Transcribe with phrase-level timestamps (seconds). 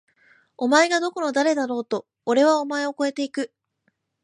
[0.57, 2.07] お前がどこの誰だろうと！！
[2.25, 3.53] おれはお前を超えて行く！！